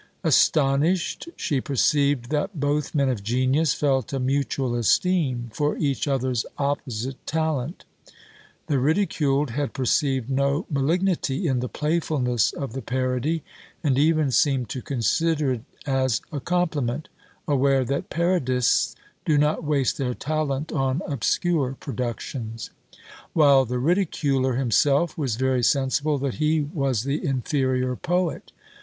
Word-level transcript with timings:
Astonished, 0.23 1.29
she 1.35 1.61
perceived 1.61 2.31
that 2.31 2.59
both 2.59 2.95
men 2.95 3.07
of 3.07 3.21
genius 3.21 3.75
felt 3.75 4.11
a 4.13 4.19
mutual 4.19 4.73
esteem 4.75 5.51
for 5.53 5.77
each 5.77 6.07
other's 6.07 6.43
opposite 6.57 7.23
talent; 7.27 7.85
the 8.65 8.79
ridiculed 8.79 9.51
had 9.51 9.73
perceived 9.75 10.27
no 10.27 10.65
malignity 10.71 11.45
in 11.47 11.59
the 11.59 11.69
playfulness 11.69 12.51
of 12.51 12.73
the 12.73 12.81
parody, 12.81 13.43
and 13.83 13.99
even 13.99 14.31
seemed 14.31 14.69
to 14.69 14.81
consider 14.81 15.51
it 15.53 15.61
as 15.85 16.19
a 16.31 16.39
compliment, 16.39 17.07
aware 17.47 17.85
that 17.85 18.09
parodists 18.09 18.95
do 19.23 19.37
not 19.37 19.63
waste 19.63 19.99
their 19.99 20.15
talent 20.15 20.71
on 20.71 21.03
obscure 21.05 21.77
productions; 21.79 22.71
while 23.33 23.65
the 23.65 23.77
ridiculer 23.77 24.55
himself 24.55 25.15
was 25.15 25.35
very 25.35 25.61
sensible 25.61 26.17
that 26.17 26.33
he 26.41 26.59
was 26.61 27.03
the 27.03 27.23
inferior 27.23 27.95
poet. 27.95 28.51